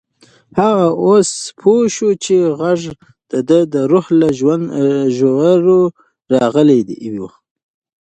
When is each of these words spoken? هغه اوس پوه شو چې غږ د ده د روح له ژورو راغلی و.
هغه 0.59 0.87
اوس 1.05 1.29
پوه 1.59 1.81
شو 1.95 2.09
چې 2.23 2.35
غږ 2.59 2.81
د 3.31 3.33
ده 3.49 3.59
د 3.73 3.75
روح 3.91 4.05
له 4.19 4.27
ژورو 5.17 5.79
راغلی 6.33 6.81
و. 7.21 7.23